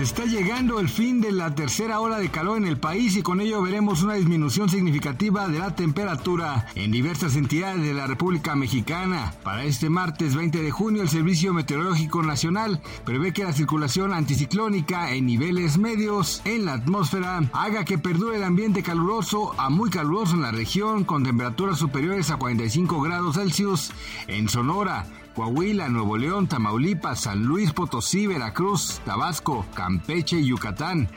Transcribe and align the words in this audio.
Está 0.00 0.26
llegando 0.26 0.78
el 0.78 0.88
fin 0.88 1.20
de 1.20 1.32
la 1.32 1.56
tercera 1.56 1.98
ola 1.98 2.18
de 2.18 2.30
calor 2.30 2.56
en 2.56 2.68
el 2.68 2.78
país 2.78 3.16
y 3.16 3.22
con 3.22 3.40
ello 3.40 3.60
veremos 3.60 4.04
una 4.04 4.14
disminución 4.14 4.68
significativa 4.68 5.48
de 5.48 5.58
la 5.58 5.74
temperatura 5.74 6.66
en 6.76 6.92
diversas 6.92 7.34
entidades 7.34 7.82
de 7.82 7.94
la 7.94 8.06
República 8.06 8.54
Mexicana. 8.54 9.34
Para 9.42 9.64
este 9.64 9.90
martes 9.90 10.36
20 10.36 10.62
de 10.62 10.70
junio, 10.70 11.02
el 11.02 11.08
Servicio 11.08 11.52
Meteorológico 11.52 12.22
Nacional 12.22 12.80
prevé 13.04 13.32
que 13.32 13.42
la 13.42 13.52
circulación 13.52 14.12
anticiclónica 14.12 15.12
en 15.12 15.26
niveles 15.26 15.78
medios 15.78 16.42
en 16.44 16.66
la 16.66 16.74
atmósfera 16.74 17.40
haga 17.52 17.84
que 17.84 17.98
perdure 17.98 18.36
el 18.36 18.44
ambiente 18.44 18.84
caluroso 18.84 19.52
a 19.58 19.68
muy 19.68 19.90
caluroso 19.90 20.36
en 20.36 20.42
la 20.42 20.52
región 20.52 21.02
con 21.02 21.24
temperaturas 21.24 21.76
superiores 21.76 22.30
a 22.30 22.36
45 22.36 23.00
grados 23.00 23.34
Celsius 23.34 23.90
en 24.28 24.48
Sonora 24.48 25.06
Coahuila, 25.34 25.88
Nuevo 25.88 26.16
León, 26.16 26.48
Tamaulipas, 26.48 27.20
San 27.20 27.44
Luis 27.44 27.72
Potosí, 27.72 28.26
Veracruz, 28.26 29.00
Tabasco, 29.04 29.66
Campeche 29.74 30.38
y 30.38 30.46
Yucatán. 30.46 31.08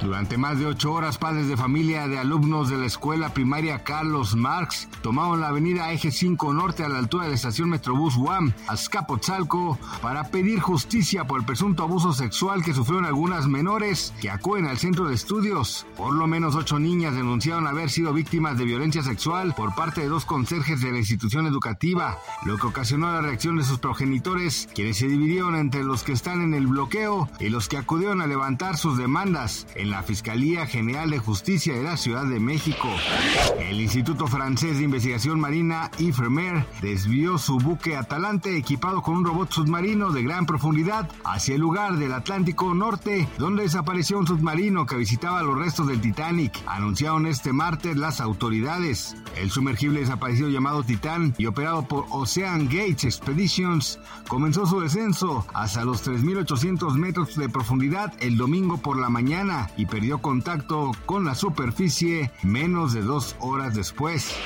Durante 0.00 0.38
más 0.38 0.60
de 0.60 0.66
ocho 0.66 0.92
horas, 0.92 1.18
padres 1.18 1.48
de 1.48 1.56
familia 1.56 2.06
de 2.06 2.18
alumnos 2.18 2.68
de 2.68 2.78
la 2.78 2.86
escuela 2.86 3.34
primaria 3.34 3.82
Carlos 3.82 4.36
Marx 4.36 4.88
tomaron 5.02 5.40
la 5.40 5.48
avenida 5.48 5.90
Eje 5.92 6.12
5 6.12 6.54
Norte 6.54 6.84
a 6.84 6.88
la 6.88 6.98
altura 6.98 7.24
de 7.24 7.30
la 7.30 7.34
estación 7.34 7.68
Metrobús 7.68 8.16
UAM, 8.16 8.52
Azcapotzalco, 8.68 9.76
para 10.00 10.24
pedir 10.30 10.60
justicia 10.60 11.26
por 11.26 11.40
el 11.40 11.46
presunto 11.46 11.82
abuso 11.82 12.12
sexual 12.12 12.62
que 12.62 12.74
sufrieron 12.74 13.06
algunas 13.06 13.48
menores 13.48 14.14
que 14.20 14.30
acuden 14.30 14.66
al 14.66 14.78
centro 14.78 15.08
de 15.08 15.16
estudios. 15.16 15.84
Por 15.96 16.14
lo 16.14 16.28
menos 16.28 16.54
ocho 16.54 16.78
niñas 16.78 17.16
denunciaron 17.16 17.66
haber 17.66 17.90
sido 17.90 18.12
víctimas 18.12 18.56
de 18.56 18.66
violencia 18.66 19.02
sexual 19.02 19.52
por 19.54 19.74
parte 19.74 20.02
de 20.02 20.08
dos 20.08 20.24
conserjes 20.24 20.80
de 20.80 20.92
la 20.92 20.98
institución 20.98 21.46
educativa, 21.46 22.18
lo 22.44 22.56
que 22.56 22.68
ocasionó 22.68 23.12
la 23.12 23.20
reacción 23.20 23.56
de 23.56 23.64
sus 23.64 23.80
progenitores, 23.80 24.68
quienes 24.74 24.98
se 24.98 25.08
dividieron 25.08 25.56
entre 25.56 25.82
los 25.82 26.04
que 26.04 26.12
están 26.12 26.40
en 26.40 26.54
el 26.54 26.68
bloqueo 26.68 27.28
y 27.40 27.48
los 27.48 27.68
que 27.68 27.78
acudieron 27.78 28.22
a 28.22 28.28
levantar 28.28 28.76
sus 28.76 28.96
demandas 28.96 29.66
en 29.74 29.87
la 29.90 30.02
Fiscalía 30.02 30.66
General 30.66 31.10
de 31.10 31.18
Justicia 31.18 31.74
de 31.74 31.82
la 31.82 31.96
Ciudad 31.96 32.24
de 32.26 32.40
México. 32.40 32.88
El 33.58 33.80
Instituto 33.80 34.26
Francés 34.26 34.78
de 34.78 34.84
Investigación 34.84 35.40
Marina, 35.40 35.90
IFREMER, 35.98 36.66
desvió 36.80 37.38
su 37.38 37.58
buque 37.58 37.96
Atalante 37.96 38.56
equipado 38.56 39.02
con 39.02 39.16
un 39.16 39.24
robot 39.24 39.52
submarino 39.52 40.10
de 40.10 40.22
gran 40.22 40.46
profundidad 40.46 41.08
hacia 41.24 41.54
el 41.54 41.60
lugar 41.60 41.96
del 41.96 42.12
Atlántico 42.12 42.74
Norte, 42.74 43.28
donde 43.38 43.62
desapareció 43.62 44.18
un 44.18 44.26
submarino 44.26 44.86
que 44.86 44.96
visitaba 44.96 45.42
los 45.42 45.58
restos 45.58 45.86
del 45.86 46.00
Titanic, 46.00 46.52
anunciaron 46.66 47.26
este 47.26 47.52
martes 47.52 47.96
las 47.96 48.20
autoridades. 48.20 49.16
El 49.36 49.50
sumergible 49.50 50.00
desaparecido 50.00 50.48
llamado 50.48 50.82
Titán 50.82 51.34
y 51.38 51.46
operado 51.46 51.86
por 51.86 52.06
Ocean 52.10 52.64
Gate 52.66 53.06
Expeditions 53.06 53.98
comenzó 54.28 54.66
su 54.66 54.80
descenso 54.80 55.46
hasta 55.54 55.84
los 55.84 56.06
3.800 56.06 56.94
metros 56.94 57.36
de 57.36 57.48
profundidad 57.48 58.12
el 58.20 58.36
domingo 58.36 58.78
por 58.78 58.98
la 58.98 59.08
mañana 59.08 59.70
y 59.78 59.86
perdió 59.86 60.18
contacto 60.18 60.92
con 61.06 61.24
la 61.24 61.34
superficie 61.34 62.30
menos 62.42 62.92
de 62.92 63.00
dos 63.00 63.36
horas 63.40 63.74
después. 63.74 64.36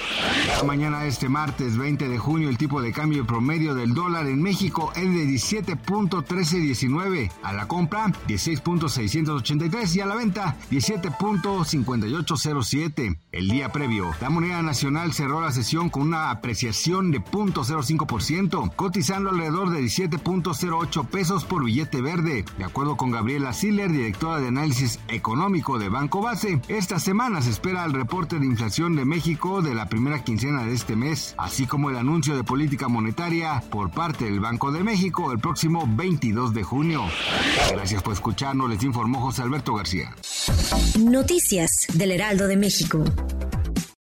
Mañana 0.65 1.07
este 1.07 1.29
martes 1.29 1.77
20 1.77 2.09
de 2.09 2.19
junio 2.19 2.49
el 2.49 2.59
tipo 2.59 2.81
de 2.81 2.93
cambio 2.93 3.27
promedio 3.27 3.75
del 3.75 3.95
dólar 3.95 4.27
en 4.27 4.41
México 4.41 4.93
es 4.95 5.03
de 5.03 5.25
17.1319, 5.25 7.33
a 7.43 7.53
la 7.53 7.67
compra 7.67 8.13
16.683 8.29 9.97
y 9.97 10.01
a 10.01 10.07
la 10.07 10.15
venta 10.15 10.57
17.5807. 10.71 13.19
El 13.33 13.49
día 13.49 13.73
previo, 13.73 14.13
la 14.21 14.31
moneda 14.31 14.63
nacional 14.63 15.13
cerró 15.13 15.41
la 15.41 15.51
sesión 15.51 15.89
con 15.89 16.03
una 16.03 16.31
apreciación 16.31 17.11
de 17.11 17.21
0.05% 17.21 18.77
cotizando 18.77 19.31
alrededor 19.31 19.71
de 19.71 19.81
17.08 19.81 21.07
pesos 21.07 21.45
por 21.45 21.65
billete 21.65 22.03
verde. 22.03 22.45
De 22.59 22.65
acuerdo 22.65 22.99
con 22.99 23.11
Gabriela 23.11 23.55
Siller, 23.55 23.91
directora 23.91 24.39
de 24.39 24.49
análisis 24.49 25.01
económico 25.23 25.79
de 25.79 25.89
Banco 25.89 26.21
Base, 26.21 26.61
esta 26.67 26.99
semana 26.99 27.43
se 27.43 27.51
espera 27.51 27.85
el 27.85 27.93
reporte 27.93 28.41
de 28.41 28.45
inflación 28.45 28.97
de 28.97 29.05
México 29.05 29.63
de 29.63 29.73
la 29.73 29.87
primera 29.87 30.25
quincena 30.25 30.65
de 30.65 30.75
este 30.75 30.97
mes, 30.97 31.37
así 31.39 31.65
como 31.65 31.91
el 31.91 31.97
anuncio 31.97 32.35
de 32.35 32.43
política 32.43 32.89
monetaria 32.89 33.63
por 33.71 33.93
parte 33.93 34.25
del 34.25 34.41
Banco 34.41 34.73
de 34.73 34.83
México 34.83 35.31
el 35.31 35.39
próximo 35.39 35.89
22 35.89 36.53
de 36.53 36.65
junio. 36.65 37.05
Gracias 37.71 38.03
por 38.03 38.15
escucharnos, 38.15 38.69
les 38.69 38.83
informó 38.83 39.21
José 39.21 39.43
Alberto 39.43 39.75
García. 39.75 40.13
Noticias 40.99 41.87
del 41.95 42.11
Heraldo 42.11 42.49
de 42.49 42.57
México. 42.57 43.05